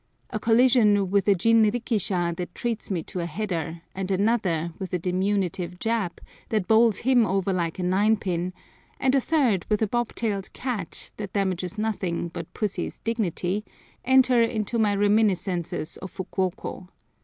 [0.31, 4.97] A collision with a jinrikisha that treats me to a header, and another with a
[4.97, 6.17] diminutive Jap,
[6.49, 8.51] that bowls him over like a ninepin,
[8.99, 13.63] and a third with a bobtailed cat, that damages nothing but pussy's dignity,
[14.03, 16.87] enter into my reminiscences of Fukuoko.